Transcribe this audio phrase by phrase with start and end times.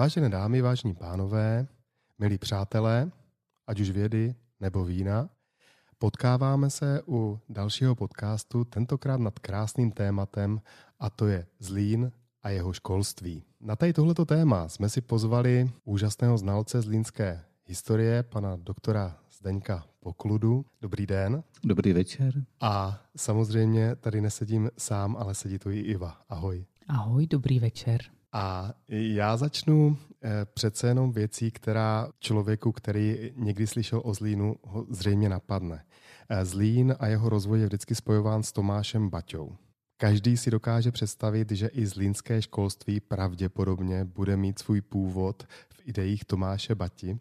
[0.00, 1.66] Vážené dámy, vážení pánové,
[2.18, 3.10] milí přátelé,
[3.66, 5.28] ať už vědy nebo vína,
[5.98, 10.60] potkáváme se u dalšího podcastu, tentokrát nad krásným tématem,
[10.98, 13.44] a to je Zlín a jeho školství.
[13.60, 20.64] Na tady tohleto téma jsme si pozvali úžasného znalce zlínské historie, pana doktora Zdeňka Pokludu.
[20.80, 21.42] Dobrý den.
[21.64, 22.44] Dobrý večer.
[22.60, 26.20] A samozřejmě tady nesedím sám, ale sedí tu i Iva.
[26.28, 26.64] Ahoj.
[26.88, 28.19] Ahoj, dobrý večer.
[28.32, 34.86] A já začnu eh, přece jenom věcí, která člověku, který někdy slyšel o Zlínu, ho
[34.90, 35.84] zřejmě napadne.
[36.28, 39.56] Eh, Zlín a jeho rozvoj je vždycky spojován s Tomášem Baťou.
[39.96, 46.24] Každý si dokáže představit, že i zlínské školství pravděpodobně bude mít svůj původ v ideích
[46.24, 47.18] Tomáše Bati.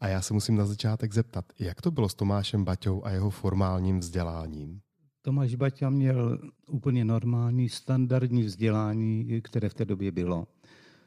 [0.00, 3.30] A já se musím na začátek zeptat, jak to bylo s Tomášem Baťou a jeho
[3.30, 4.80] formálním vzděláním?
[5.26, 6.38] Tomáš Baťa měl
[6.68, 10.46] úplně normální, standardní vzdělání, které v té době bylo.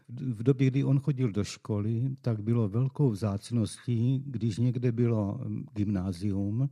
[0.10, 5.40] V době, kdy on chodil do školy, tak bylo velkou vzácností, když někde bylo
[5.74, 6.70] gymnázium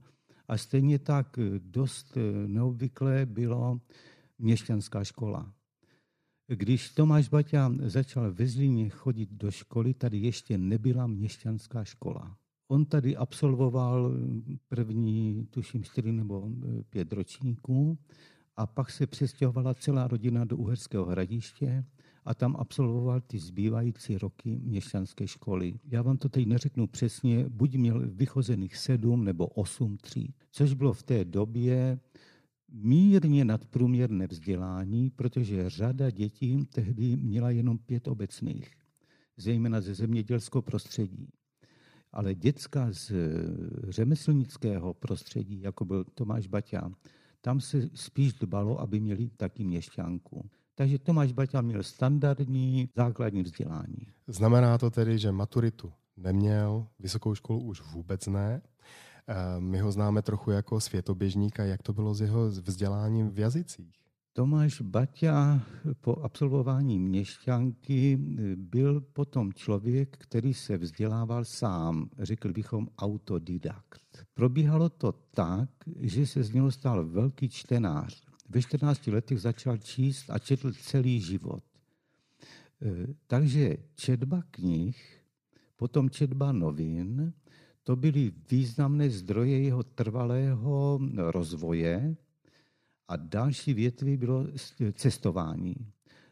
[0.48, 3.82] a stejně tak dost neobvyklé bylo
[4.40, 5.54] měšťanská škola.
[6.48, 12.38] Když Tomáš Baťa začal ve Zlíně chodit do školy, tady ještě nebyla měšťanská škola.
[12.68, 14.14] On tady absolvoval
[14.70, 17.98] první, tuším, čtyři nebo e, pět ročníků
[18.56, 21.86] a pak se přestěhovala celá rodina do Uherského hradiště
[22.26, 25.80] a tam absolvoval ty zbývající roky měšťanské školy.
[25.86, 30.94] Já vám to teď neřeknu přesně, buď měl vychozených sedm nebo osm tříd, což bylo
[30.94, 32.00] v té době
[32.72, 38.72] mírně nadprůměrné vzdělání, protože řada dětí tehdy měla jenom pět obecných,
[39.38, 41.28] zejména ze zemědělského prostředí.
[42.12, 43.12] Ale děcka z
[43.90, 46.92] řemeslnického prostředí, jako byl Tomáš Baťa,
[47.42, 50.50] tam se spíš dbalo, aby měli taky měšťánku.
[50.76, 54.08] Takže Tomáš Baťa měl standardní základní vzdělání.
[54.28, 58.62] Znamená to tedy, že maturitu neměl, vysokou školu už vůbec ne.
[59.28, 61.64] Eh, my ho známe trochu jako světoběžníka.
[61.64, 64.07] Jak to bylo s jeho vzděláním v jazycích?
[64.38, 65.66] Tomáš Baťa
[66.02, 68.18] po absolvování měšťanky
[68.56, 74.26] byl potom člověk, který se vzdělával sám, řekl bychom autodidakt.
[74.34, 78.24] Probíhalo to tak, že se z něho stal velký čtenář.
[78.50, 81.64] Ve 14 letech začal číst a četl celý život.
[82.82, 85.22] Eh, takže četba knih,
[85.76, 87.34] potom četba novin,
[87.84, 92.18] to byly významné zdroje jeho trvalého rozvoje
[93.08, 94.48] a další větví bylo
[94.94, 95.76] cestování.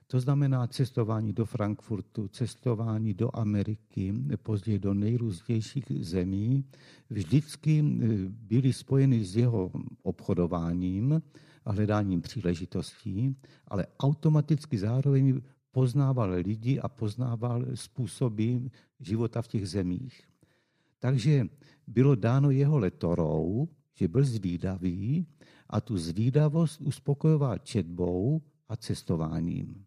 [0.08, 4.13] To znamená cestování do Frankfurtu, cestování do Ameriky,
[4.44, 6.66] později do nejrůznějších zemí.
[7.09, 9.72] Vždycky eh, byly spojeny s jeho
[10.03, 11.22] obchodováním
[11.66, 13.36] a hledáním příležitostí,
[13.68, 18.56] ale automaticky zároveň poznával lidi a poznával způsoby
[19.00, 20.22] života v těch zemích.
[21.00, 21.47] Takže
[21.88, 25.25] bylo dáno jeho letorou, že byl zvídavý
[25.70, 29.86] a tu zvídavost uspokojoval četbou a cestováním.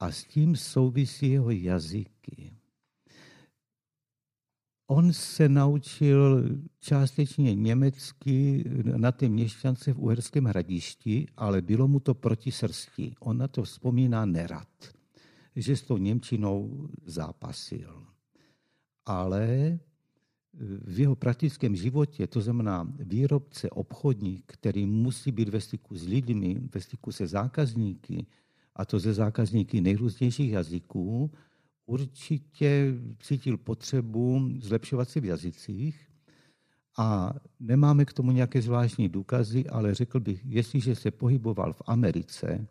[0.00, 2.52] A s tím souvisí jeho jazyky.
[4.86, 6.48] On se naučil
[6.80, 8.64] částečně německy
[8.96, 13.14] na té měšťance v Uherském hradišti, ale bylo mu to proti srsti.
[13.20, 14.68] On na to vzpomíná nerad,
[15.56, 18.06] že s tou Němčinou zápasil.
[19.06, 19.78] Ale
[20.84, 26.60] v jeho praktickém životě, to znamená výrobce, obchodník, který musí být ve styku s lidmi,
[26.74, 28.26] ve styku se zákazníky,
[28.76, 31.30] a to ze zákazníky nejrůznějších jazyků,
[31.86, 36.08] určitě cítil potřebu zlepšovat se v jazycích.
[36.98, 42.66] A nemáme k tomu nějaké zvláštní důkazy, ale řekl bych, jestliže se pohyboval v Americe,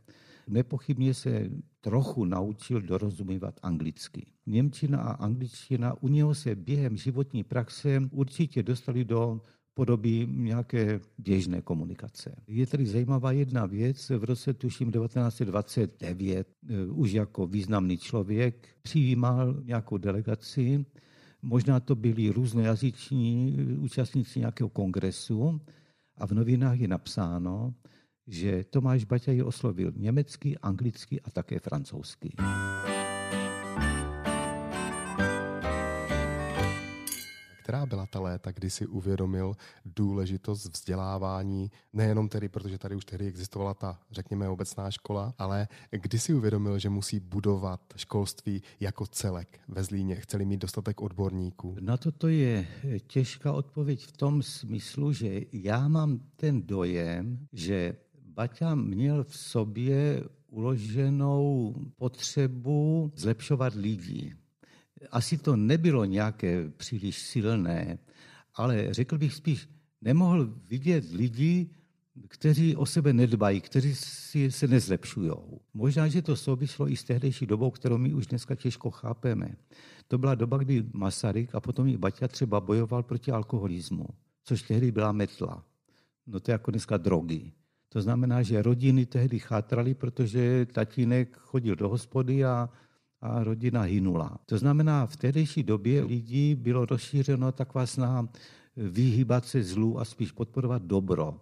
[0.47, 1.49] nepochybně se
[1.81, 4.25] trochu naučil dorozumívat anglicky.
[4.45, 9.41] Němčina a angličtina u něho se během životní praxe určitě dostali do
[9.73, 12.35] podoby nějaké běžné komunikace.
[12.47, 14.09] Je tady zajímavá jedna věc.
[14.09, 20.85] V roce tuším 1929 eh, už jako významný člověk přijímal nějakou delegaci.
[21.41, 25.61] Možná to byli různojazyční účastníci nějakého kongresu
[26.17, 27.73] a v novinách je napsáno,
[28.27, 32.33] že Tomáš Baťa ji oslovil německy, anglicky a také francouzsky.
[37.63, 39.53] Která byla ta léta, kdy si uvědomil
[39.85, 46.19] důležitost vzdělávání, nejenom tedy, protože tady už tehdy existovala ta, řekněme, obecná škola, ale kdy
[46.19, 51.75] si uvědomil, že musí budovat školství jako celek ve Zlíně, chceli mít dostatek odborníků?
[51.79, 52.67] Na toto je
[53.07, 57.95] těžká odpověď v tom smyslu, že já mám ten dojem, že
[58.33, 64.35] Baťa měl v sobě uloženou potřebu zlepšovat lidi.
[65.11, 67.99] Asi to nebylo nějaké příliš silné,
[68.55, 69.69] ale řekl bych spíš,
[70.01, 71.69] nemohl vidět lidi,
[72.27, 75.31] kteří o sebe nedbají, kteří si se nezlepšují.
[75.73, 79.55] Možná, že to souvislo i s tehdejší dobou, kterou my už dneska těžko chápeme.
[80.07, 84.05] To byla doba, kdy Masaryk a potom i Baťa třeba bojoval proti alkoholismu,
[84.43, 85.65] což tehdy byla metla.
[86.27, 87.51] No to je jako dneska drogy.
[87.93, 92.69] To znamená, že rodiny tehdy chátraly, protože tatínek chodil do hospody a,
[93.21, 94.39] a rodina hynula.
[94.45, 98.27] To znamená, v tehdejší době lidí bylo rozšířeno taková snaha
[98.77, 101.37] vyhýbat se zlu a spíš podporovat dobro.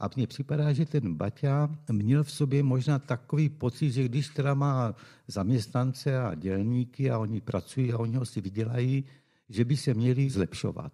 [0.00, 4.54] A mně připadá, že ten Baťa měl v sobě možná takový pocit, že když teda
[4.54, 4.94] má
[5.28, 9.04] zaměstnance a dělníky a oni pracují a oni ho si vydělají,
[9.48, 10.92] že by se měli zlepšovat.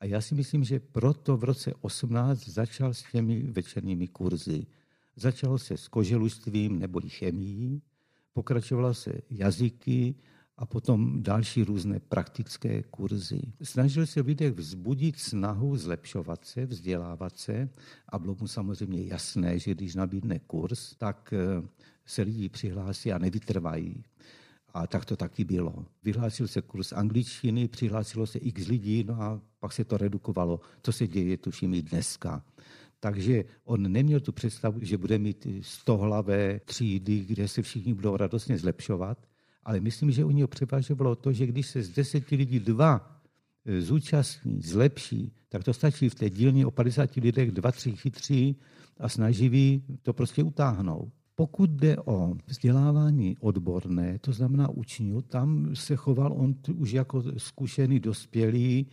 [0.00, 4.66] A já si myslím, že proto v roce 18 začal s těmi večerními kurzy.
[5.16, 7.82] Začalo se s koželustvím nebo chemií,
[8.32, 10.14] pokračovalo se jazyky
[10.56, 13.40] a potom další různé praktické kurzy.
[13.62, 17.68] Snažil se lidech vzbudit snahu zlepšovat se, vzdělávat se
[18.08, 21.68] a bylo mu samozřejmě jasné, že když nabídne kurz, tak eh,
[22.06, 24.04] se lidi přihlásí a nevytrvají.
[24.74, 25.86] A tak to taky bylo.
[26.04, 30.60] Vyhlásil se kurz angličtiny, přihlásilo se x lidí, no a pak se to redukovalo.
[30.82, 32.44] To se děje, tuším, i dneska.
[33.00, 38.58] Takže on neměl tu představu, že bude mít stohlavé třídy, kde se všichni budou radostně
[38.58, 39.26] zlepšovat,
[39.64, 43.20] ale myslím, že u něho převažovalo to, že když se z deseti lidí dva
[43.64, 48.56] e, zúčastní, zlepší, tak to stačí v té dílně o 50 lidech dva, tři chytří
[49.00, 51.17] a snaživí to prostě utáhnout.
[51.38, 58.00] Pokud jde o vzdělávání odborné, to znamená učňů, tam se choval on už jako zkušený,
[58.00, 58.86] dospělý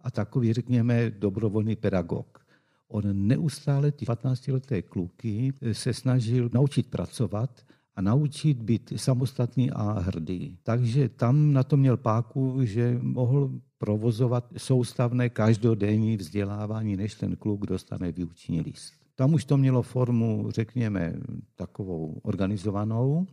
[0.00, 2.46] a takový, řekněme, dobrovolný pedagog.
[2.88, 7.66] On neustále ty 15-leté kluky se snažil naučit pracovat
[7.96, 10.58] a naučit být samostatný a hrdý.
[10.62, 17.66] Takže tam na to měl páku, že mohl provozovat soustavné každodenní vzdělávání, než ten kluk
[17.66, 18.97] dostane výuční list.
[19.18, 21.14] Tam už to mělo formu, řekněme,
[21.54, 23.26] takovou organizovanou,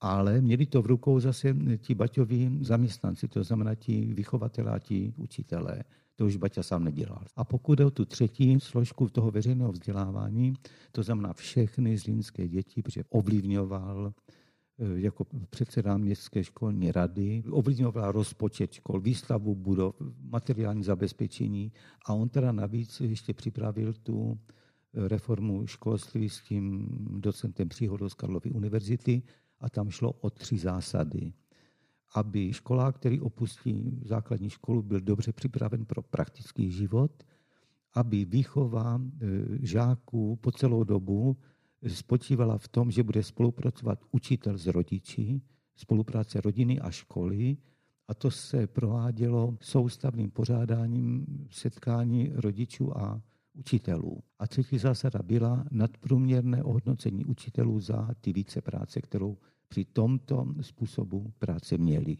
[0.00, 5.12] ale měli to v rukou zase ti baťoví zaměstnanci, to znamená ti vychovatelé a ti
[5.16, 5.84] učitelé.
[6.16, 7.24] To už Baťa sám nedělal.
[7.36, 10.54] A pokud jde o tu třetí složku toho veřejného vzdělávání,
[10.92, 14.12] to znamená všechny zlínské děti, protože ovlivňoval
[14.78, 21.72] eh, jako předseda městské školní rady, ovlivňoval rozpočet škol, výstavu budov, materiální zabezpečení
[22.06, 24.38] a on teda navíc ještě připravil tu
[24.96, 26.88] reformu školství s tím
[27.20, 29.22] docentem příhodou z Karlovy univerzity
[29.60, 31.32] a tam šlo o tři zásady.
[32.14, 37.22] Aby školák, který opustí základní školu, byl dobře připraven pro praktický život,
[37.94, 39.26] aby výchova e,
[39.66, 41.36] žáků po celou dobu
[41.88, 45.40] spočívala v tom, že bude spolupracovat učitel s rodiči,
[45.76, 47.56] spolupráce rodiny a školy,
[48.08, 53.22] a to se provádělo soustavným pořádáním setkání rodičů a
[53.56, 54.22] učitelů.
[54.38, 59.36] A třetí zásada byla nadprůměrné ohodnocení učitelů za ty více práce, kterou
[59.68, 62.16] při tomto způsobu práce měli.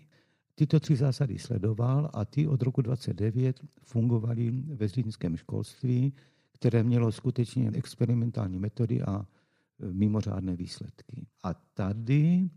[0.54, 6.12] Tyto tři zásady sledoval a ty od roku 29 fungovaly ve zlínském školství,
[6.52, 11.26] které mělo skutečně experimentální metody a e, mimořádné výsledky.
[11.42, 12.48] A tady e,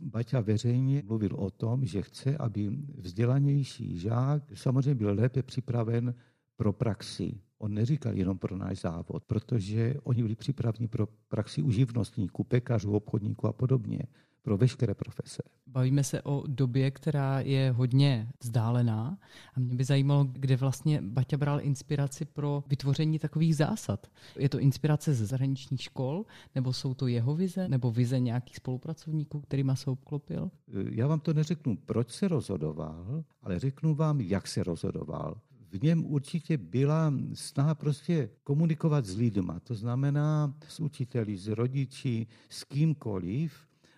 [0.00, 6.14] Baťa veřejně mluvil o tom, že chce, aby vzdělanější žák samozřejmě byl lépe připraven
[6.56, 7.40] pro praxi.
[7.64, 12.92] On neříkal jenom pro náš závod, protože oni byli připraveni pro praxi u živnostníků, pekařů,
[12.92, 13.98] obchodníků a podobně,
[14.42, 15.42] pro veškeré profese.
[15.66, 19.18] Bavíme se o době, která je hodně vzdálená
[19.54, 24.06] a mě by zajímalo, kde vlastně Baťa bral inspiraci pro vytvoření takových zásad.
[24.38, 29.40] Je to inspirace ze zahraničních škol, nebo jsou to jeho vize, nebo vize nějakých spolupracovníků,
[29.40, 30.50] kterýma se obklopil?
[30.90, 35.40] Já vám to neřeknu, proč se rozhodoval, ale řeknu vám, jak se rozhodoval
[35.74, 42.26] v něm určitě byla snaha prostě komunikovat s lidma, to znamená s učiteli, s rodiči,
[42.48, 43.52] s kýmkoliv,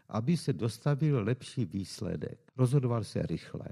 [0.09, 2.53] aby se dostavil lepší výsledek.
[2.57, 3.69] Rozhodoval se rychle.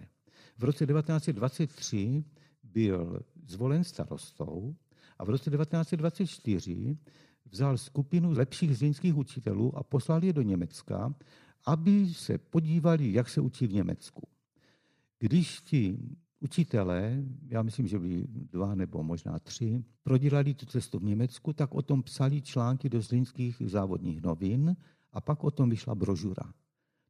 [0.59, 2.25] V roce 1923
[2.63, 4.75] byl zvolen starostou
[5.19, 6.99] a v roce 1924
[7.51, 11.15] vzal skupinu lepších zlínských učitelů a poslal je do Německa,
[11.67, 14.29] aby se podívali, jak se učí v Německu.
[15.19, 15.99] Když ti
[16.45, 21.75] Učitelé, já myslím, že byli dva nebo možná tři, prodělali tu cestu v Německu, tak
[21.75, 24.77] o tom psali články do zlínských závodních novin
[25.13, 26.53] a pak o tom vyšla brožura.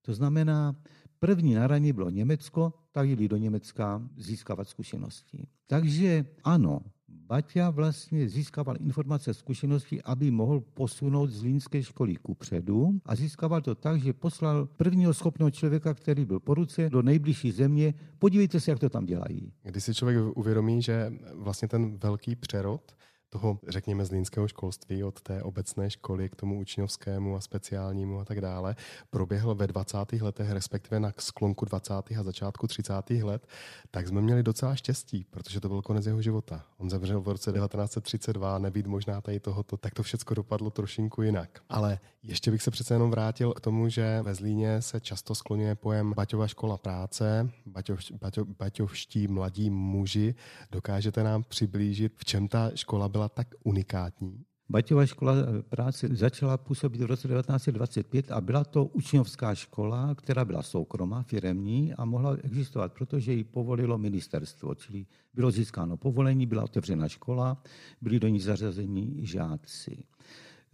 [0.02, 0.76] To znamená,
[1.18, 5.46] první na raně bylo Německo, tak jeli do Německa získávat zkušenosti.
[5.66, 6.80] Takže ano,
[7.14, 13.60] Baťa vlastně získával informace zkušenosti, aby mohl posunout z Línské školy ku předu a získával
[13.60, 17.94] to tak, že poslal prvního schopného člověka, který byl po ruce, do nejbližší země.
[18.18, 19.52] Podívejte se, jak to tam dělají.
[19.62, 22.94] Když si člověk uvědomí, že vlastně ten velký přerod
[23.34, 28.40] toho, řekněme, zlínského školství od té obecné školy k tomu učňovskému a speciálnímu a tak
[28.40, 28.76] dále,
[29.10, 30.12] proběhl ve 20.
[30.12, 31.92] letech, respektive na sklonku 20.
[31.92, 33.10] a začátku 30.
[33.10, 33.46] let,
[33.90, 36.64] tak jsme měli docela štěstí, protože to byl konec jeho života.
[36.78, 41.60] On zemřel v roce 1932, nebýt možná tady tohoto, tak to všechno dopadlo trošinku jinak.
[41.68, 45.74] Ale ještě bych se přece jenom vrátil k tomu, že ve Zlíně se často skloňuje
[45.74, 50.34] pojem Baťova škola práce, Baťov, Baťov, Baťovští mladí muži.
[50.70, 54.44] Dokážete nám přiblížit, v čem ta škola byla byla tak unikátní?
[54.68, 60.44] Baťová škola eh, práce začala působit v roce 1925 a byla to učňovská škola, která
[60.44, 66.64] byla soukromá, firemní a mohla existovat, protože ji povolilo ministerstvo, čili bylo získáno povolení, byla
[66.64, 67.62] otevřena škola,
[68.00, 70.04] byli do ní zařazení žáci.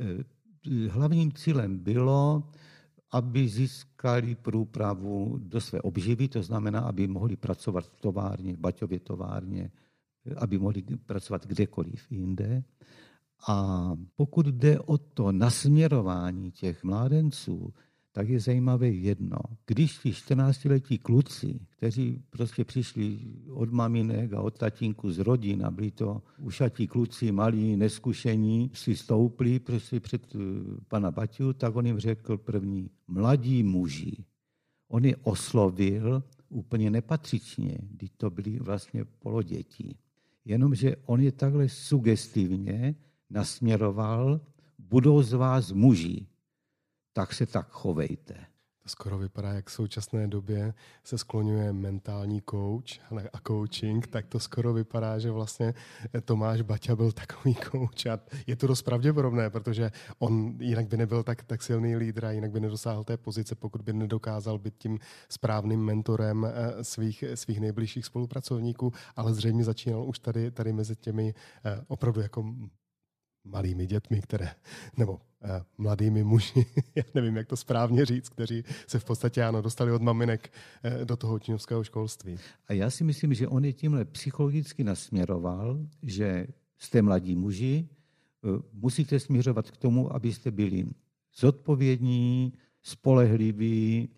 [0.00, 2.50] Eh, hlavním cílem bylo,
[3.10, 9.00] aby získali průpravu do své obživy, to znamená, aby mohli pracovat v továrně, v Baťově
[9.00, 9.70] továrně,
[10.36, 12.64] aby mohli pracovat kdekoliv jinde.
[13.48, 17.72] A pokud jde o to nasměrování těch mládenců,
[18.12, 19.38] tak je zajímavé jedno.
[19.66, 23.18] Když ti 14-letí kluci, kteří prostě přišli
[23.50, 28.96] od maminek a od tatínku z rodin a byli to ušatí kluci, malí, neskušení, si
[28.96, 30.38] stoupli prostě před eh,
[30.88, 34.24] pana Baťu, tak on jim řekl první, mladí muži.
[34.88, 39.96] On je oslovil úplně nepatřičně, když to byli vlastně poloděti
[40.44, 42.94] jenomže on je takhle sugestivně
[43.30, 44.40] nasměroval,
[44.78, 46.26] budou z vás muži,
[47.12, 48.46] tak se tak chovejte.
[48.82, 54.40] To skoro vypadá, jak v současné době se skloňuje mentální coach a coaching, tak to
[54.40, 55.74] skoro vypadá, že vlastně
[56.24, 61.22] Tomáš Baťa byl takový coach a je to dost pravděpodobné, protože on jinak by nebyl
[61.22, 64.98] tak, tak silný lídr a jinak by nedosáhl té pozice, pokud by nedokázal být tím
[65.28, 71.34] správným mentorem eh, svých, svých nejbližších spolupracovníků, ale zřejmě začínal už tady, tady mezi těmi
[71.64, 72.54] eh, opravdu jako
[73.44, 74.50] malými dětmi, které,
[74.96, 79.62] nebo eh, mladými muži, já nevím, jak to správně říct, kteří se v podstatě ano,
[79.62, 82.38] dostali od maminek eh, do toho učňovského školství.
[82.68, 86.46] A já si myslím, že on je tímhle psychologicky nasměroval, že
[86.78, 87.88] jste mladí muži,
[88.44, 90.86] eh, musíte směřovat k tomu, abyste byli
[91.34, 94.08] zodpovědní, spolehliví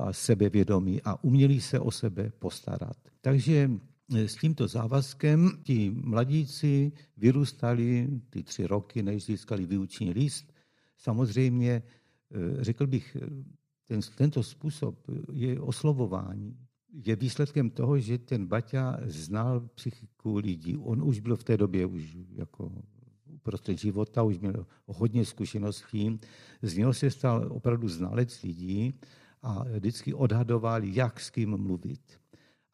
[0.00, 2.96] a sebevědomí a uměli se o sebe postarat.
[3.20, 3.70] Takže
[4.10, 10.52] s tímto závazkem ti mladíci vyrůstali ty tři roky, než získali výuční list.
[10.96, 13.16] Samozřejmě, eh, řekl bych,
[13.86, 16.56] ten, tento způsob je oslovování.
[17.06, 20.76] Je výsledkem toho, že ten Baťa znal psychiku lidí.
[20.76, 22.72] On už byl v té době už jako
[23.26, 26.20] uprostřed života, už měl hodně zkušeností.
[26.62, 28.94] Z něho se stal opravdu znalec lidí
[29.42, 32.20] a vždycky odhadoval, jak s kým mluvit.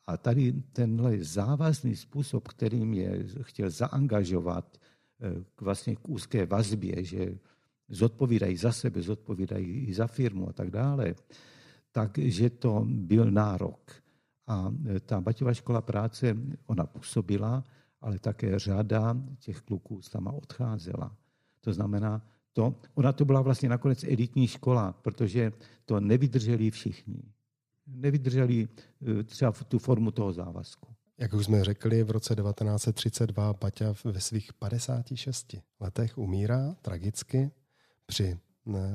[0.07, 4.79] A tady tenhle závazný způsob, kterým je chtěl zaangažovat
[5.21, 7.39] eh, k vlastně k úzké vazbě, že
[7.89, 11.15] zodpovídají za sebe, zodpovídají i za firmu a tak dále,
[11.93, 13.93] takže to byl nárok.
[14.47, 16.37] A eh, ta Baťová škola práce,
[16.67, 17.65] ona působila,
[18.01, 21.17] ale také řada těch kluků tam odcházela.
[21.61, 22.23] To znamená,
[22.53, 25.53] to, ona to byla vlastně nakonec elitní škola, protože
[25.85, 27.23] to nevydrželi všichni
[27.87, 28.69] nevydrželi
[29.21, 30.89] eh, třeba tu formu toho závazku.
[31.19, 37.51] Jak už jsme řekli, v roce 1932 Baťa ve svých 56 letech umírá tragicky
[38.07, 38.39] při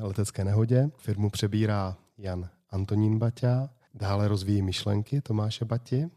[0.01, 0.89] letecké nehodě.
[0.97, 6.09] Firmu přebírá Jan Antonín Baťa, dále rozvíjí myšlenky Tomáše Bati.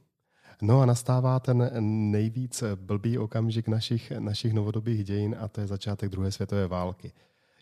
[0.62, 1.71] No a nastává ten
[2.11, 7.12] nejvíc blbý okamžik našich, našich novodobých dějin a to je začátek druhé světové války.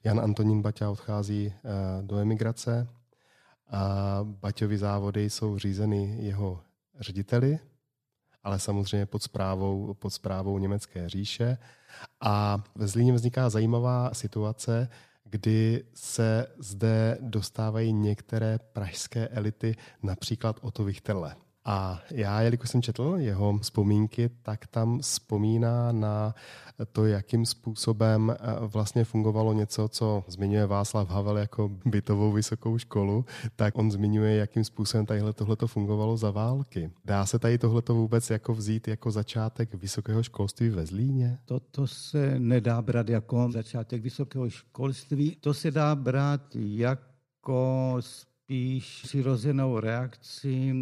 [0.04, 2.88] Jan Antonín Baťa odchází eh, do emigrace,
[3.72, 6.60] a Baťovy závody jsou řízeny jeho
[7.00, 7.58] řediteli,
[8.42, 11.58] ale samozřejmě pod zprávou, pod zprávou Německé říše.
[12.20, 14.88] A ve Zlíně vzniká zajímavá situace,
[15.24, 21.36] kdy se zde dostávají některé pražské elity, například Otto Wichterle.
[21.64, 26.34] A já, jelikož jsem četl jeho vzpomínky, tak tam vzpomíná na
[26.92, 33.24] to, jakým způsobem eh, vlastně fungovalo něco, co zmiňuje Václav Havel jako bytovou vysokou školu,
[33.56, 36.90] tak on zmiňuje, jakým způsobem tadyhle tohleto fungovalo za války.
[37.04, 41.38] Dá se tady tohleto vůbec jako vzít jako začátek vysokého školství ve Zlíně?
[41.44, 45.36] Toto se nedá brát jako začátek vysokého školství.
[45.40, 47.96] To se dá brát jako
[48.52, 50.74] spíš přirozenou reakci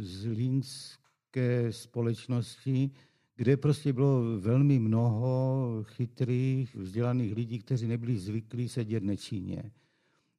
[0.00, 2.90] z línské společnosti,
[3.36, 9.70] kde prostě bylo velmi mnoho chytrých, vzdělaných lidí, kteří nebyli zvyklí sedět nečinně.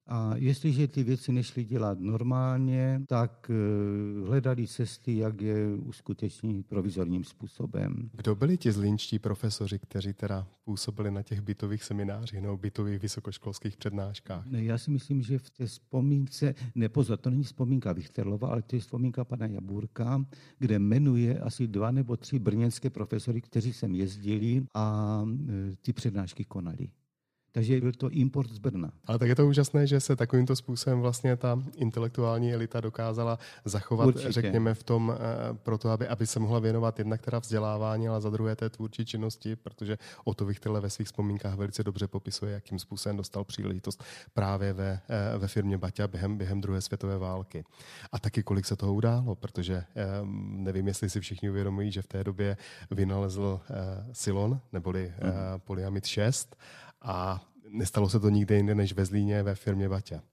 [0.08, 7.24] A jestliže ty věci nešly dělat normálně, tak eh, hledali cesty, jak je uskutečnit provizorním
[7.24, 8.10] způsobem.
[8.14, 13.78] Kdo byli ti zlínčtí profesoři, kteří teda působili na těch bytových seminářích nebo bytových vysokoškolských
[13.78, 14.46] přednáškách?
[14.52, 18.76] Já si myslím, že v té vzpomínce, ne pozor, to není vzpomínka Vichterlova, ale to
[18.76, 20.26] je vzpomínka pana Jaburka,
[20.60, 26.46] kde jmenuje asi dva nebo tři brněnské profesory, kteří sem jezdili a eh, ty přednášky
[26.46, 26.90] konali.
[27.58, 28.92] Takže byl to import z Brna.
[29.06, 34.08] Ale tak je to úžasné, že se takovýmto způsobem vlastně ta intelektuální elita dokázala zachovat,
[34.08, 34.32] Určitě.
[34.32, 38.30] řekněme, v tom, eh, proto, aby, aby se mohla věnovat jednak teda vzdělávání, ale za
[38.30, 42.80] druhé té tvůrčí činnosti, protože o to Vichtele ve svých vzpomínkách velice dobře popisuje, jakým
[42.80, 47.64] způsobem dostal příležitost právě ve, eh, ve firmě Baťa během, během druhé světové války.
[48.12, 50.06] A taky kolik se toho událo, protože eh,
[50.50, 52.58] nevím, jestli si všichni uvědomují, že v té době
[52.92, 53.60] vynalezl
[54.12, 55.60] Silon, neboli mm.
[55.60, 56.56] polyamid 6
[57.02, 60.24] a nestalo se to nikde jinde než ve Zlíně ve firmě Baťa.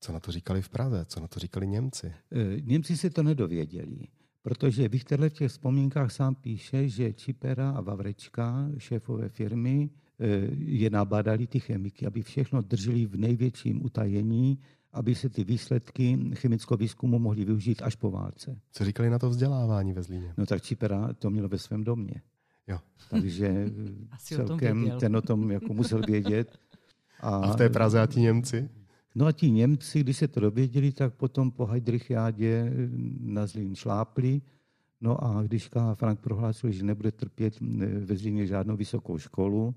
[0.00, 1.04] Co na to říkali v Praze?
[1.04, 2.06] Co na to říkali Němci?
[2.06, 3.98] E, Němci se to nedověděli,
[4.42, 9.90] protože Vichterle v těch vzpomínkách sám píše, že Čipera a Vavrečka, šéfové firmy,
[10.20, 10.26] e,
[10.58, 14.58] je nabádali ty chemiky, aby všechno drželi v největším utajení,
[14.92, 18.60] aby se ty výsledky chemického výzkumu mohly využít až po válce.
[18.72, 20.34] Co říkali na to vzdělávání ve Zlíně?
[20.36, 22.22] No tak Čipera to měl ve svém domě.
[22.66, 22.78] Jo.
[23.10, 23.70] Takže
[24.10, 26.58] Asi celkem o ten o tom jako musel vědět.
[27.20, 28.70] A, a v té Praze a ti Němci?
[29.14, 32.72] No a ti Němci, když se to dověděli, tak potom po Heidrichiádě
[33.20, 34.42] na Zlín šlápli.
[35.00, 35.94] No a když K.
[35.94, 37.60] Frank prohlásil, že nebude trpět
[38.04, 39.74] ve Zlíně žádnou vysokou školu,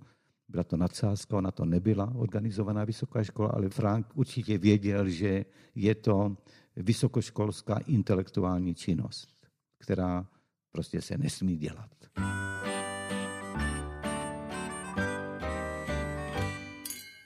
[0.50, 5.96] byla to nadsázka, ona to nebyla organizovaná vysoká škola, ale Frank určitě věděl, že je
[5.96, 6.38] to
[6.76, 9.30] vysokoškolská intelektuální činnost,
[9.78, 10.28] která
[10.72, 11.90] prostě se nesmí dělat.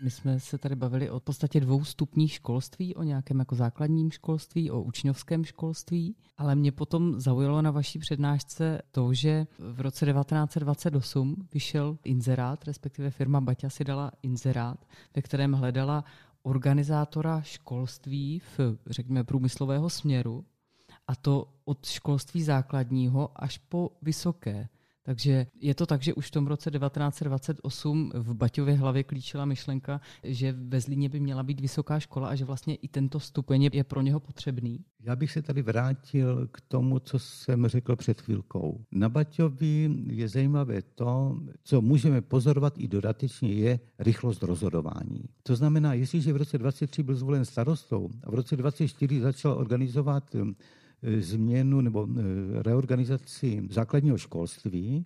[0.04, 4.72] My jsme se tady bavili o podstatě dvou stupních školství, o nějakém jako základním školství,
[4.72, 11.48] o učňovském školství, ale mě potom zaujalo na vaší přednášce to, že v roce 1928
[11.54, 14.86] vyšel inzerát, respektive firma Baťa si dala inzerát,
[15.16, 16.04] ve kterém hledala
[16.44, 20.46] organizátora školství v, řekněme, průmyslového směru,
[21.08, 24.70] a to od školství základního až po vysoké.
[25.12, 30.02] Takže je to tak, že už v tom roce 1928 v Baťově hlavě klíčila myšlenka,
[30.24, 33.84] že ve Zlíně by měla být vysoká škola a že vlastně i tento stupeň je
[33.84, 34.80] pro něho potřebný.
[35.00, 38.86] Já bych se tady vrátil k tomu, co jsem řekl před chvilkou.
[38.92, 45.24] Na Baťovi je zajímavé to, co můžeme pozorovat i dodatečně, je rychlost rozhodování.
[45.44, 50.36] To znamená, jestliže v roce 23 byl zvolen starostou a v roce 24 začal organizovat
[51.20, 55.06] změnu nebo eh, reorganizaci základního školství,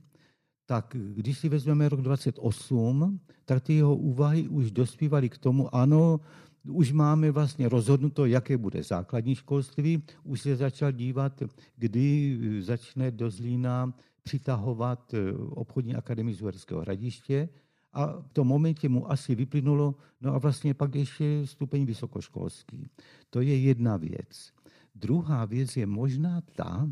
[0.65, 6.19] tak když si vezmeme rok 28, tak ty jeho úvahy už dospívaly k tomu, ano,
[6.67, 11.43] už máme vlastně rozhodnuto, jaké bude základní školství, už se začal dívat,
[11.75, 15.13] kdy eh, začne do Zlína přitahovat
[15.49, 17.49] obchodní akademii z Uherského hradiště
[17.93, 22.89] a v tom momentě mu asi vyplynulo, no a vlastně pak ještě stupeň vysokoškolský.
[23.29, 24.54] To je jedna věc.
[24.95, 26.91] Druhá věc je možná ta,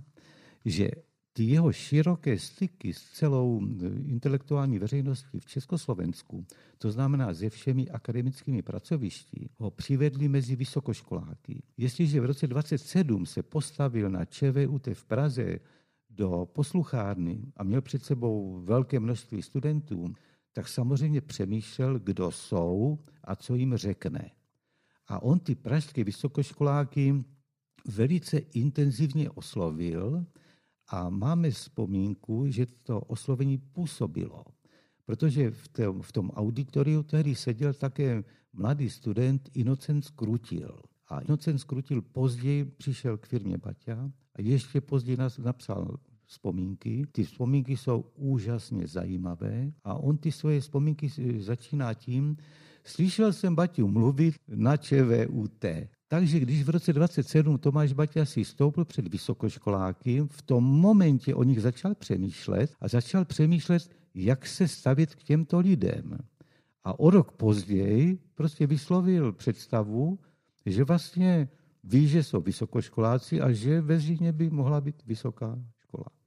[0.65, 0.89] že
[1.33, 6.45] ty jeho široké styky s celou eh, intelektuální veřejností v Československu,
[6.77, 11.63] to znamená se všemi akademickými pracovišti, ho přivedli mezi vysokoškoláky.
[11.77, 15.59] Jestliže v roce 27 se postavil na ČVUT v Praze
[16.09, 20.13] do posluchárny a měl před sebou velké množství studentů,
[20.51, 24.31] tak samozřejmě přemýšlel, kdo jsou a co jim řekne.
[25.07, 27.23] A on ty pražské vysokoškoláky
[27.85, 30.25] velice intenzivně oslovil
[30.87, 34.45] a máme vzpomínku, že to oslovení působilo.
[35.05, 40.79] Protože v tom, v tom auditoriu tehdy seděl také mladý student Inocent Skrutil.
[41.07, 47.05] A Inocent Skrutil později přišel k firmě Baťa a ještě později nás napsal vzpomínky.
[47.11, 52.37] Ty vzpomínky jsou úžasně zajímavé a on ty svoje vzpomínky začíná tím,
[52.83, 55.65] slyšel jsem Baťu mluvit na ČVUT.
[56.07, 61.43] Takže když v roce 27 Tomáš Baťa si stoupil před vysokoškoláky, v tom momentě o
[61.43, 66.17] nich začal přemýšlet a začal přemýšlet, jak se stavit k těmto lidem.
[66.83, 70.19] A o rok později prostě vyslovil představu,
[70.65, 71.49] že vlastně
[71.83, 75.59] ví, že jsou vysokoškoláci a že ve Římě by mohla být vysoká.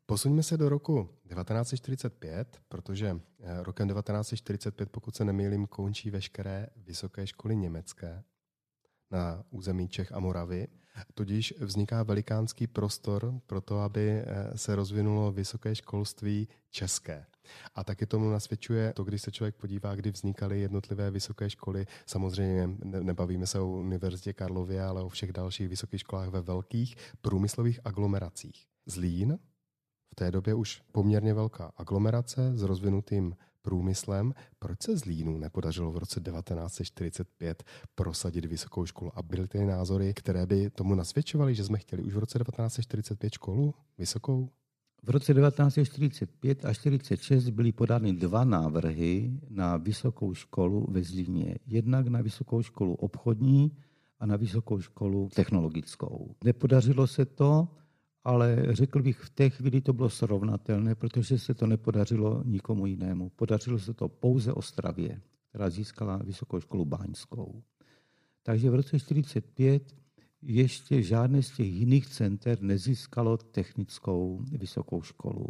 [0.08, 7.26] Posuňme se do roku 1945, protože eh, rokem 1945, pokud se nemýlím, končí veškeré vysoké
[7.26, 8.24] školy německé
[9.10, 10.68] na území Čech a Moravy.
[11.14, 17.26] Tudíž vzniká velikánský prostor pro to, aby eh, se rozvinulo vysoké školství české.
[17.74, 21.86] A taky tomu nasvědčuje to, když se člověk podívá, kdy vznikaly jednotlivé vysoké školy.
[22.06, 27.80] Samozřejmě nebavíme se o Univerzitě Karlově, ale o všech dalších vysokých školách ve velkých průmyslových
[27.84, 28.66] aglomeracích.
[28.86, 29.38] Zlín
[30.18, 34.34] té době už poměrně velká aglomerace s rozvinutým průmyslem.
[34.58, 39.10] Proč se Zlínu nepodařilo v roce 1945 prosadit vysokou školu?
[39.14, 43.32] A byly ty názory, které by tomu nasvědčovaly, že jsme chtěli už v roce 1945
[43.32, 44.48] školu vysokou?
[45.02, 51.58] V roce 1945 a 1946 byly podány dva návrhy na vysokou školu ve Zlíně.
[51.66, 53.72] Jednak na vysokou školu obchodní
[54.20, 56.34] a na vysokou školu technologickou.
[56.44, 57.68] Nepodařilo se to,
[58.26, 63.28] ale řekl bych, v té chvíli to bylo srovnatelné, protože se to nepodařilo nikomu jinému.
[63.36, 67.62] Podařilo se to pouze Ostravě, která získala vysokou školu báňskou.
[68.42, 69.94] Takže v roce 1945
[70.42, 75.46] ještě žádné z těch jiných center nezískalo technickou vysokou školu.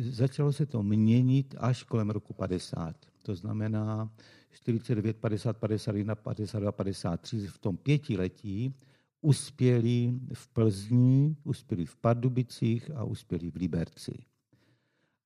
[0.00, 2.96] Začalo se to měnit až kolem roku 50.
[3.22, 4.10] To znamená
[4.50, 7.46] 49, 50, 51, 52, 53.
[7.46, 8.74] V tom pětiletí
[9.20, 14.12] uspěli v Plzni, uspěli v Pardubicích a uspěli v Liberci.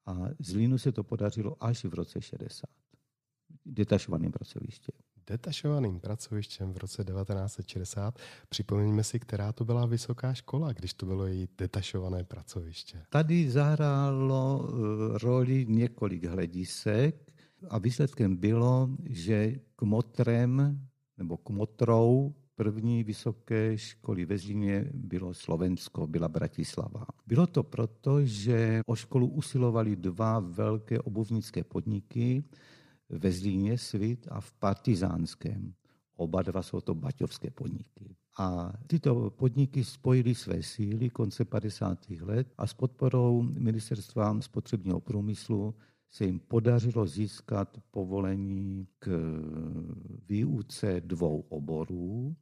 [0.07, 2.71] A Zlínu se to podařilo až v roce 60.
[3.67, 4.95] Detašovaným pracovištěm.
[5.27, 8.19] Detašovaným pracovištěm v roce 1960.
[8.49, 13.03] Připomeňme si, která to byla vysoká škola, když to bylo její detašované pracoviště.
[13.09, 17.33] Tady zahrálo eh, roli několik hledisek
[17.69, 20.81] a výsledkem bylo, že kmotrem
[21.19, 27.07] nebo kmotrou první vysoké školy ve Zlíně bylo Slovensko, byla Bratislava.
[27.27, 32.45] Bylo to proto, že o školu usilovali dva velké obuvnické podniky
[33.09, 35.75] ve Zlíně Svit a v Partizánském.
[36.17, 38.17] Oba dva jsou to baťovské podniky.
[38.39, 42.11] A tyto podniky spojily své síly konce 50.
[42.21, 45.75] let a s podporou ministerstva spotřebního průmyslu
[46.15, 49.09] se jim podařilo získat povolení k
[50.29, 52.37] výuce dvou oborů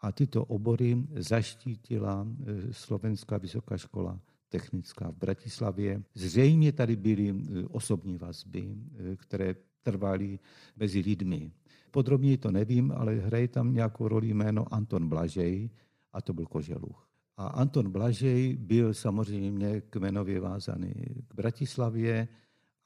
[0.00, 6.02] a tyto obory zaštítila e, Slovenská vysoká škola technická v Bratislavě.
[6.14, 10.38] Zřejmě tady byly e, osobní vazby, e, které trvaly
[10.76, 11.52] mezi lidmi.
[11.90, 15.70] Podrobně to nevím, ale hraje tam nějakou roli jméno Anton Blažej
[16.12, 17.08] a to byl Koželuch.
[17.36, 20.94] A Anton Blažej byl samozřejmě kmenově vázaný
[21.28, 22.28] k Bratislavě,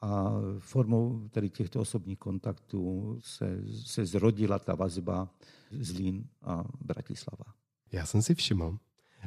[0.03, 5.29] a formou tady těchto osobních kontaktů se, se zrodila ta vazba
[5.71, 7.45] Zlín a Bratislava.
[7.93, 8.79] Já jsem si všiml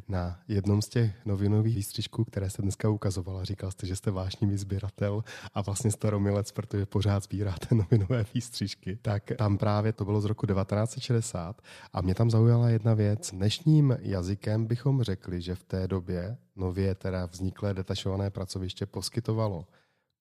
[0.08, 4.58] na jednom z těch novinových výstřižků, které jste dneska ukazovala, říkal jste, že jste vášnivý
[4.58, 9.00] sběratel a vlastně staromilec, protože pořád sbíráte novinové výstřižky.
[9.02, 11.62] Tak tam právě to bylo z roku 1960
[11.94, 13.32] a mě tam zaujala jedna věc.
[13.32, 19.68] Dnešním jazykem bychom řekli, že v té době nově teda vzniklé detašované pracoviště poskytovalo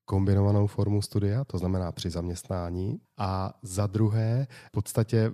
[0.04, 5.32] kombinovanou formu studia, to znamená při zaměstnání, a za druhé v podstatě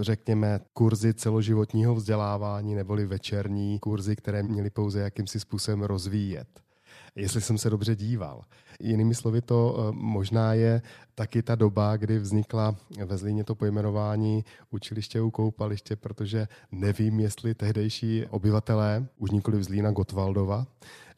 [0.00, 6.48] řekněme, kurzy celoživotního vzdělávání neboli večerní kurzy, které měly pouze jakýmsi způsobem rozvíjet.
[7.14, 8.42] Jestli jsem se dobře díval.
[8.80, 10.82] Jinými slovy to eh, možná je
[11.14, 17.54] taky ta doba, kdy vznikla ve Zlíně to pojmenování učiliště u koupaliště, protože nevím, jestli
[17.54, 20.66] tehdejší obyvatelé, už nikoli Zlína Gotwaldova,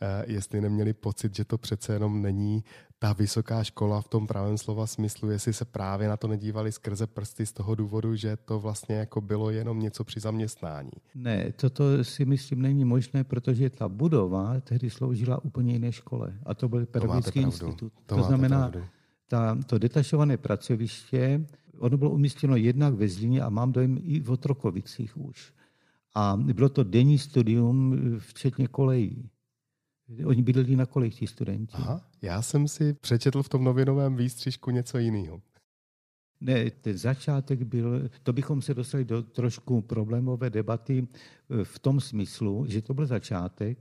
[0.01, 2.65] Eh, jestli neměli pocit, že to přece jenom není
[2.99, 7.07] ta vysoká škola v tom pravém slova smyslu, jestli se právě na to nedívali skrze
[7.07, 10.91] prsty z toho důvodu, že to vlastně jako bylo jenom něco při zaměstnání.
[11.15, 16.55] Ne, toto si myslím není možné, protože ta budova tehdy sloužila úplně jiné škole a
[16.55, 17.93] to byl pedagogický institut.
[18.07, 18.73] To, to znamená,
[19.29, 21.47] ta, to detašované pracoviště,
[21.79, 25.53] ono bylo umístěno jednak ve Zlíně a mám dojem i v Otrokovicích už.
[26.15, 29.31] A bylo to denní studium, včetně kolejí.
[30.25, 31.75] Oni bydleli na kolik ti studenti?
[31.75, 35.43] Aha, já jsem si přečetl v tom novinovém výstřižku něco jiného.
[36.41, 42.01] Ne, ten začátek byl, to bychom se dostali do trošku problémové debaty eh, v tom
[42.01, 43.79] smyslu, že to byl začátek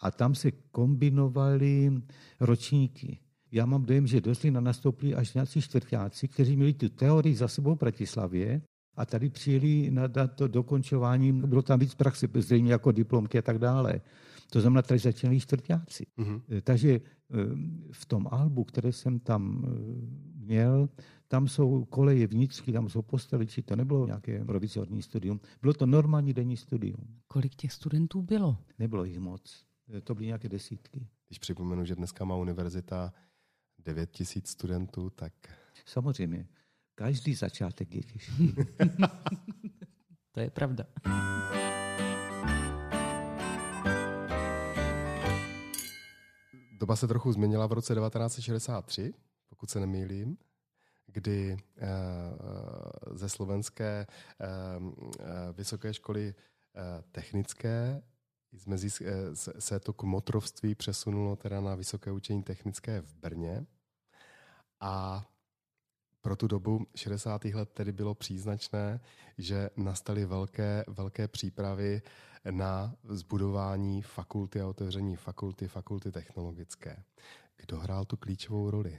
[0.00, 2.02] a tam se kombinovaly
[2.40, 3.18] ročníky.
[3.52, 7.48] Já mám dojem, že do Zlína nastoupili až nějací čtvrtáci, kteří měli tu teorii za
[7.48, 8.62] sebou v Bratislavě
[8.96, 13.58] a tady přijeli na to dokončování, bylo tam víc praxe, zřejmě jako diplomky a tak
[13.58, 14.00] dále.
[14.50, 16.06] To znamená, tady začínali čtvrtáci.
[16.18, 16.40] Mm-hmm.
[16.62, 17.00] Takže eh,
[17.92, 19.70] v tom albu, které jsem tam eh,
[20.44, 20.88] měl,
[21.28, 26.32] tam jsou koleje vnitřky, tam jsou posteliči, to nebylo nějaké provizorní studium, bylo to normální
[26.32, 27.06] denní studium.
[27.28, 28.56] Kolik těch studentů bylo?
[28.78, 29.64] Nebylo jich moc,
[29.96, 31.06] Eh, to byly nějaké desítky.
[31.28, 33.12] Když připomenu, že dneska má univerzita
[33.78, 35.32] 9 tisíc studentů, tak...
[35.86, 36.48] Samozřejmě.
[36.94, 38.54] Každý začátek je těžší.
[40.32, 40.84] to je pravda.
[46.80, 49.14] Doba se trochu změnila v roce 1963,
[49.48, 50.36] pokud se nemýlím
[51.12, 54.06] kdy eh, eh, ze slovenské
[55.52, 56.34] vysoké školy
[57.12, 58.02] technické
[58.66, 58.90] mezi,
[59.58, 63.66] se to kmotrovství přesunulo teda na Vysoké učení technické v Brně
[64.80, 65.24] a
[66.20, 67.44] pro tu dobu 60.
[67.44, 69.00] let tedy bylo příznačné,
[69.38, 72.02] že nastaly velké, velké přípravy
[72.50, 77.04] na zbudování fakulty a otevření fakulty, fakulty technologické.
[77.56, 78.98] Kdo hrál tu klíčovou roli?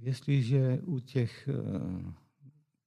[0.00, 2.23] Jestliže u těch eh,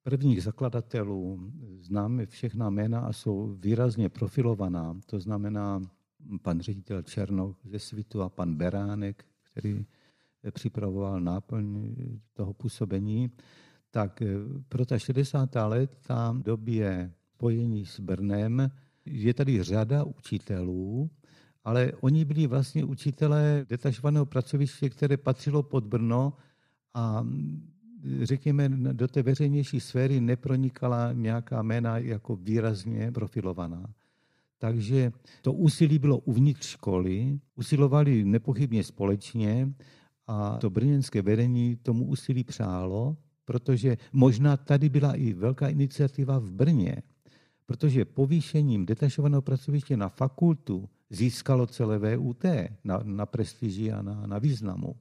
[0.08, 5.82] prvních zakladatelů známe všechna jména a jsou výrazně profilovaná, to znamená
[6.41, 9.86] pan ředitel Černoch ze Svitu a pan Beránek, který
[10.52, 11.96] připravoval náplň
[12.34, 13.32] toho působení,
[13.91, 14.28] tak eh,
[14.70, 15.56] pro ta 60.
[15.56, 18.72] let tam době spojení s Brnem
[19.06, 21.10] je tady řada učitelů,
[21.63, 26.34] ale oni byli vlastně učitelé detašovaného pracoviště, které patřilo pod Brno
[26.93, 27.26] a
[28.22, 33.93] řekněme, do té veřejnější sféry nepronikala nějaká jména jako výrazně profilovaná.
[34.60, 39.74] Takže to úsilí bylo uvnitř školy, usilovali nepochybně společně
[40.28, 46.52] a to brněnské vedení tomu úsilí přálo, protože možná tady byla i velká iniciativa v
[46.52, 47.02] Brně,
[47.65, 52.43] protože povýšením detašovaného pracoviště na fakultu získalo celé VUT
[52.84, 54.96] na, na prestiži a na, na významu.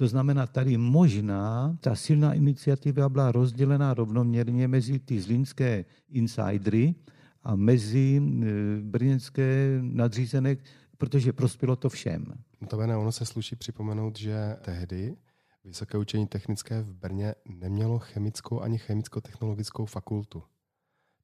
[0.00, 6.94] To znamená, tady možná ta silná iniciativa byla rozdělená rovnoměrně mezi ty zlínské insidery
[7.42, 10.56] a mezi e, brněnské nadřízené,
[10.98, 12.24] protože prospělo to všem.
[12.60, 15.16] Notabene ono se sluší připomenout, že tehdy
[15.64, 20.42] Vysoké učení technické v Brně nemělo chemickou ani chemicko-technologickou fakultu.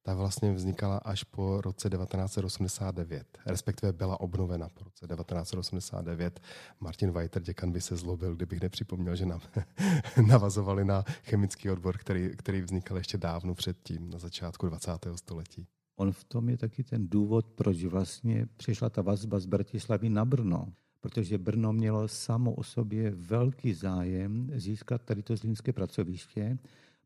[0.07, 6.41] Ta vlastně vznikala až po roce 1989, respektive byla obnovena po roce 1989.
[6.81, 9.41] Martin Weiter, děkan, by se zlobil, kdybych nepřipomněl, že nám
[10.27, 14.91] navazovali na chemický odbor, který, který vznikal ještě dávno předtím, na začátku 20.
[15.17, 15.67] století.
[15.97, 20.25] On v tom je taky ten důvod, proč vlastně přišla ta vazba z Bratislavy na
[20.25, 26.59] Brno protože Brno mělo samo o sobě velký zájem získat tady to zlínské pracoviště,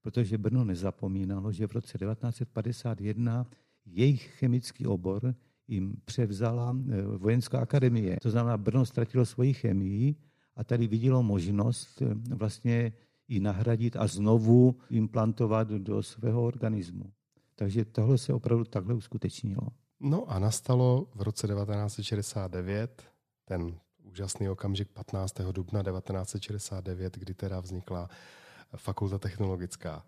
[0.02, 3.46] protože Brno nezapomínalo, že v roce 1951
[3.86, 5.34] jejich chemický obor
[5.68, 8.16] jim převzala eh, vojenská akademie.
[8.22, 10.14] To znamená, Brno ztratilo svoji chemii
[10.56, 12.92] a tady vidělo možnost eh, vlastně
[13.28, 17.12] ji nahradit a znovu implantovat do svého organismu.
[17.54, 19.68] Takže tohle se opravdu takhle uskutečnilo.
[20.00, 23.02] No a nastalo v roce 1969
[23.44, 25.34] ten úžasný okamžik 15.
[25.52, 28.08] dubna 1969, kdy teda vznikla
[28.76, 30.04] fakulta technologická.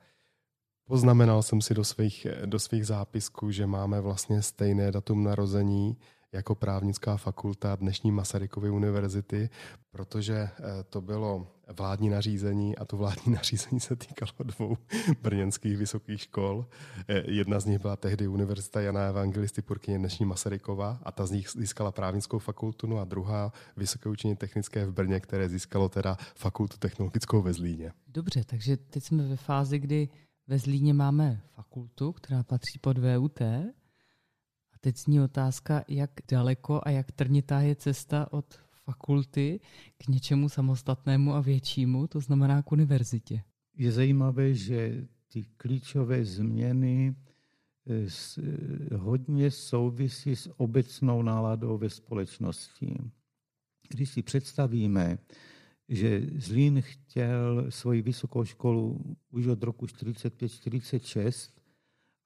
[0.84, 5.98] Poznamenal jsem si do svých, do svých zápisků, že máme vlastně stejné datum narození
[6.32, 9.50] jako právnická fakulta dnešní Masarykovy univerzity,
[9.90, 10.50] protože eh,
[10.90, 14.76] to bylo vládní nařízení a to vládní nařízení se týkalo dvou
[15.22, 16.66] brněnských vysokých škol.
[17.08, 21.30] Eh, jedna z nich byla tehdy Univerzita Jana Evangelisty Purkyně, dnešní Masarykova a ta z
[21.30, 26.16] nich získala právnickou fakultu, no a druhá Vysoké učení technické v Brně, které získalo teda
[26.34, 27.92] fakultu technologickou ve Zlíně.
[28.08, 30.08] Dobře, takže teď jsme ve fázi, kdy
[30.46, 33.40] ve Zlíně máme fakultu, která patří pod VUT,
[34.84, 39.60] Teď zní otázka, jak daleko a jak trnitá je cesta od fakulty
[39.98, 43.42] k něčemu samostatnému a většímu, to znamená k univerzitě.
[43.76, 47.14] Je zajímavé, že ty klíčové změny
[47.86, 48.06] eh,
[48.38, 52.96] eh, hodně souvisí s obecnou náladou ve společnosti.
[53.88, 55.18] Když si představíme,
[55.88, 61.52] že Zlín chtěl svoji vysokou školu už od roku 45-46,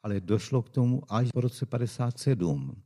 [0.02, 2.76] ale došlo k tomu až po roce 57.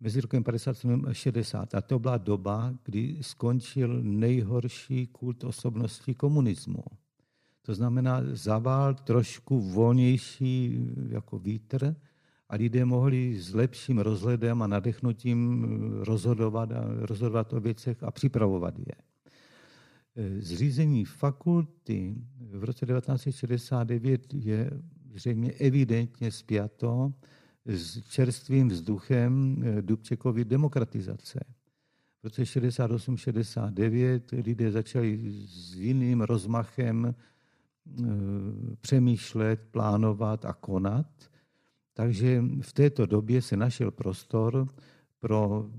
[0.00, 1.74] Mezi rokem 57 a 60.
[1.74, 6.84] A to byla doba, kdy skončil nejhorší kult osobnosti komunismu.
[7.62, 11.96] To znamená, zavál trošku volnější jako vítr
[12.48, 18.78] a lidé mohli s lepším rozhledem a nadechnutím rozhodovat, a rozhodovat o věcech a připravovat
[18.78, 18.94] je.
[20.38, 24.70] Zřízení fakulty v roce 1969 je
[25.16, 27.12] zřejmě evidentně spjato
[27.66, 31.40] s čerstvým vzduchem eh, Dubčekovy demokratizace.
[32.22, 37.14] V roce 68-69 lidé začali s jiným rozmachem eh,
[38.80, 41.30] přemýšlet, plánovat a konat.
[41.94, 44.68] Takže v této době se našel prostor
[45.20, 45.70] pro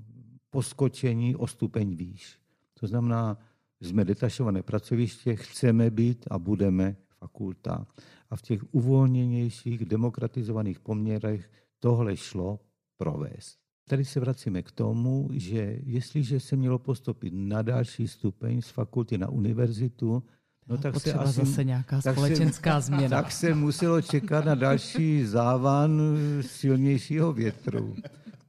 [0.50, 2.40] poskočení o stupeň výš.
[2.80, 3.38] To znamená,
[3.82, 7.88] jsme detašované pracoviště, chceme být a budeme fakulta
[8.30, 12.60] a v těch uvolněnějších, demokratizovaných poměrech tohle šlo
[12.98, 13.58] provést.
[13.90, 19.18] Tady se vracíme k tomu, že jestliže se mělo postupit na další stupeň z fakulty
[19.18, 20.24] na univerzitu,
[20.70, 23.22] No tak se asi, zase nějaká tak společenská se, změna.
[23.22, 26.02] Tak se muselo čekat na další závan
[26.42, 27.96] silnějšího větru.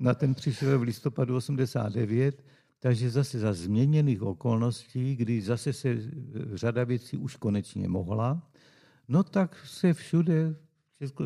[0.00, 2.44] Na ten přišel v listopadu 89,
[2.78, 5.96] takže zase za změněných okolností, kdy zase se
[6.54, 8.42] řada věcí už konečně mohla,
[9.08, 10.56] no tak se všude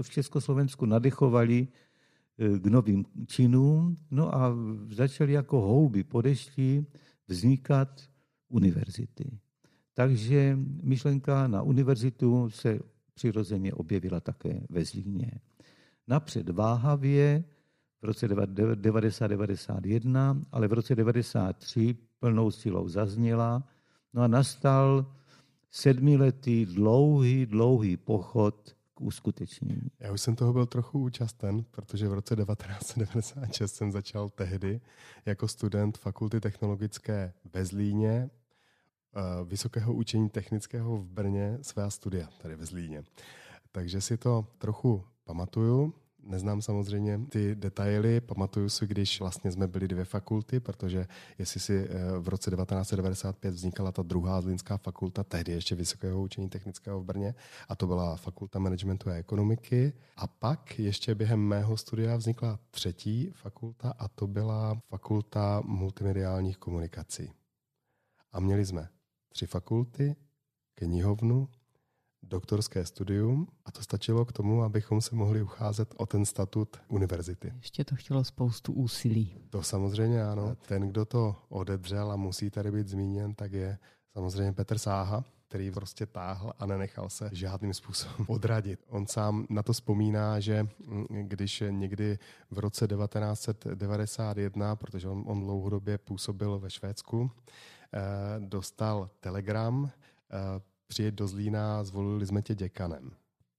[0.02, 1.68] v Československu nadechovali
[2.38, 4.54] eh, k novým činům, no a
[4.90, 6.86] začaly jako houby po dešti
[7.28, 8.00] vznikat
[8.48, 9.38] univerzity.
[9.94, 12.78] Takže myšlenka na univerzitu se
[13.14, 15.30] přirozeně objevila také ve Zlíně.
[16.08, 17.44] Napřed váhavě
[18.02, 23.62] v roce 90-91, ale v roce 93 plnou silou zazněla.
[24.14, 25.06] No a nastal
[25.72, 29.90] sedmiletý dlouhý, dlouhý pochod k uskutečnění.
[30.00, 34.80] Já už jsem toho byl trochu účasten, protože v roce 1996 jsem začal tehdy
[35.26, 38.30] jako student Fakulty technologické ve Zlíně
[39.14, 43.04] Eh, Vysokého učení technického v Brně svá studia, tady ve Zlíně.
[43.72, 45.94] Takže si to trochu pamatuju.
[46.22, 51.06] Neznám samozřejmě ty detaily, pamatuju si, když vlastně jsme byli dvě fakulty, protože
[51.38, 56.48] jestli si eh, v roce 1995 vznikala ta druhá zlínská fakulta, tehdy ještě Vysokého učení
[56.48, 57.34] technického v Brně,
[57.68, 59.92] a to byla fakulta managementu a ekonomiky.
[60.16, 67.32] A pak ještě během mého studia vznikla třetí fakulta a to byla fakulta multimediálních komunikací.
[68.32, 68.88] A měli jsme
[69.28, 70.16] tři fakulty,
[70.74, 71.48] knihovnu,
[72.22, 77.52] doktorské studium a to stačilo k tomu, abychom se mohli ucházet o ten statut univerzity.
[77.56, 79.34] Ještě to chtělo spoustu úsilí.
[79.50, 80.56] To samozřejmě ano.
[80.68, 83.78] Ten, kdo to odedřel a musí tady být zmíněn, tak je
[84.12, 88.80] samozřejmě Petr Sáha, který prostě táhl a nenechal se žádným způsobem odradit.
[88.88, 90.66] On sám na to vzpomíná, že
[91.08, 92.18] když někdy
[92.50, 97.30] v roce 1991, protože on, on dlouhodobě působil ve Švédsku,
[97.94, 99.90] Eh, dostal telegram,
[100.30, 100.60] eh,
[100.92, 103.10] přijet do Zlína, zvolili jsme tě děkanem.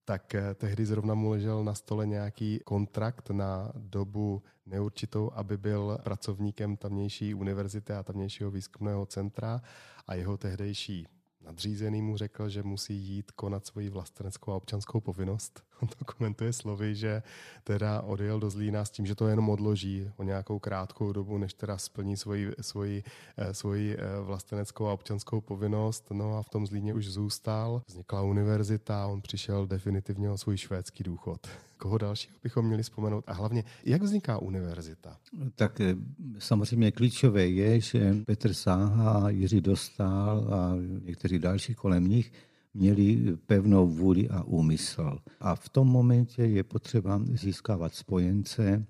[0.06, 5.98] Tak eh, tehdy zrovna mu ležel na stole nějaký kontrakt na dobu neurčitou, aby byl
[6.04, 9.62] pracovníkem tamnější univerzity a tamnějšího výzkumného centra
[10.08, 11.08] a jeho tehdejší
[11.42, 15.64] nadřízený mu řekl, že musí jít konat svoji vlasteneckou a občanskou povinnost.
[15.84, 17.24] On to komentuje slovy, že
[17.64, 21.54] teda odjel do Zlína s tím, že to jenom odloží o nějakou krátkou dobu, než
[21.54, 23.04] teda splní svoji, svoji,
[23.38, 26.08] eh, svoji eh, vlasteneckou a občanskou povinnost.
[26.12, 27.82] No a v tom Zlíně už zůstal.
[27.88, 31.48] Vznikla univerzita on přišel definitivně o svůj švédský důchod.
[31.78, 33.24] Koho dalšího bychom měli vzpomenout?
[33.28, 35.18] A hlavně, jak vzniká univerzita?
[35.56, 35.96] Tak eh,
[36.40, 42.32] samozřejmě klíčové je, že Petr Sáha, Jiří Dostal a někteří další kolem nich
[42.74, 45.18] měli pevnou vůli a úmysl.
[45.40, 48.86] A v tom momentě je potřeba získávat spojence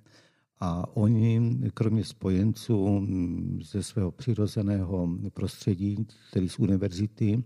[0.60, 3.08] a oni, kromě spojenců
[3.62, 7.44] ze svého přirozeného prostředí, tedy z univerzity,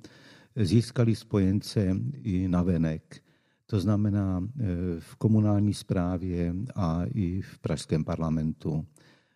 [0.55, 3.21] získali spojence i na venek.
[3.65, 4.63] To znamená e,
[4.99, 8.85] v komunální správě a i v pražském parlamentu.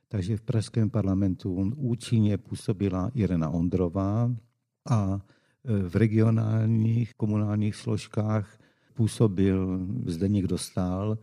[0.08, 4.32] Takže v pražském parlamentu účinně působila Irena Ondrová
[4.90, 5.22] a
[5.64, 8.60] v regionálních komunálních složkách
[8.94, 11.18] působil zde někdo stál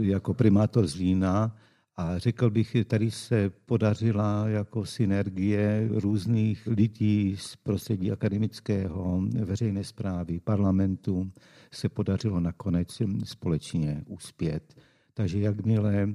[0.00, 1.56] jako primátor Zlína
[1.96, 10.40] a řekl bych, tady se podařila jako synergie různých lidí z prostředí akademického, veřejné zprávy,
[10.40, 11.32] parlamentu,
[11.72, 14.74] se podařilo nakonec společně uspět.
[15.14, 16.08] Takže jakmile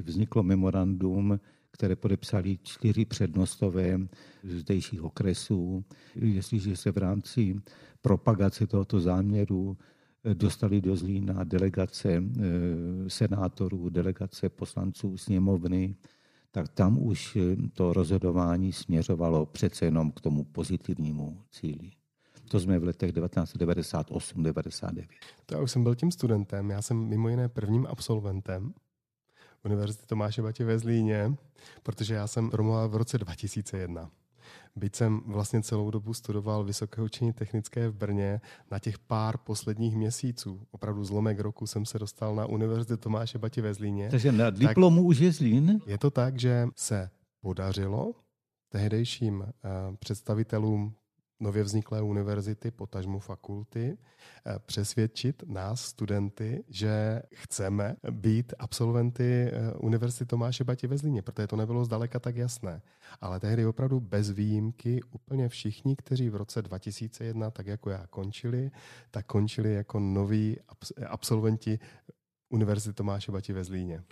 [0.00, 1.40] vzniklo memorandum,
[1.72, 3.98] které podepsali čtyři přednostové
[4.44, 5.84] zdejších okresů.
[6.14, 7.56] Jestliže se v rámci
[8.02, 9.76] propagace tohoto záměru
[10.24, 12.22] eh, dostali do Zlína delegace eh,
[13.08, 15.96] senátorů, delegace poslanců sněmovny,
[16.50, 21.90] tak tam už eh, to rozhodování směřovalo přece jenom k tomu pozitivnímu cíli.
[22.48, 25.06] To jsme v letech 1998-99.
[25.46, 26.70] To já už jsem byl tím studentem.
[26.70, 28.74] Já jsem mimo jiné prvním absolventem
[29.64, 31.34] Univerzity Tomáše Batě ve Zlíně,
[31.82, 34.10] protože já jsem promoval v roce 2001.
[34.76, 38.40] Byť jsem vlastně celou dobu studoval vysoké učení technické v Brně,
[38.70, 43.62] na těch pár posledních měsíců, opravdu zlomek roku, jsem se dostal na Univerzitu Tomáše Batě
[43.62, 44.10] ve Zlíně.
[44.10, 45.80] Takže na diplomu už je Zlín?
[45.86, 47.10] Je to tak, že se
[47.40, 48.14] podařilo
[48.68, 49.46] tehdejším uh,
[49.98, 50.94] představitelům
[51.42, 53.98] nově vzniklé univerzity, potažmu fakulty,
[54.46, 61.46] eh, přesvědčit nás, studenty, že chceme být absolventy eh, Univerzity Tomáše Bati ve Zlíně, protože
[61.46, 62.82] to nebylo zdaleka tak jasné.
[63.20, 68.70] Ale tehdy opravdu bez výjimky úplně všichni, kteří v roce 2001, tak jako já, končili,
[69.10, 70.56] tak končili jako noví
[71.06, 71.78] absolventi
[72.50, 74.02] Univerzity Tomáše Bati ve Zlíně.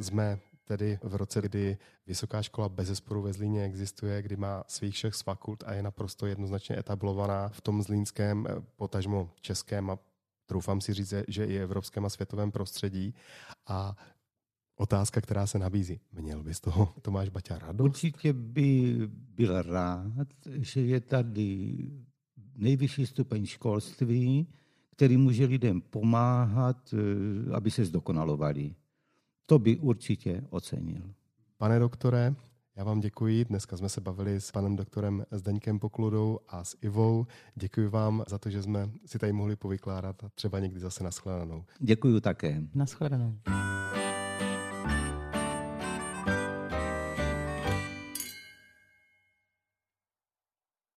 [0.00, 4.96] Jsme tedy v roce, kdy Vysoká škola bez zesporu ve Zlíně existuje, kdy má svých
[4.96, 9.98] šest fakult a je naprosto jednoznačně etablovaná v tom zlínském, eh, potažmo českém a
[10.46, 13.14] troufám si říct, že i evropském a světovém prostředí.
[13.66, 13.96] A
[14.76, 16.00] otázka, která se nabízí.
[16.12, 17.84] Měl bys toho Tomáš Baťa radost?
[17.84, 21.76] Určitě by byl rád, že je tady
[22.54, 24.48] nejvyšší stupeň školství,
[24.90, 28.74] který může lidem pomáhat, eh, aby se zdokonalovali.
[29.46, 31.02] To by určitě ocenil.
[31.58, 32.34] Pane doktore,
[32.76, 33.44] já vám děkuji.
[33.44, 37.26] Dneska jsme se bavili s panem doktorem Zdeňkem Pokludou a s Ivou.
[37.54, 41.64] Děkuji vám za to, že jsme si tady mohli povykládat a třeba někdy zase naschledanou.
[41.80, 42.62] Děkuji také.
[42.74, 43.38] Naschledanou.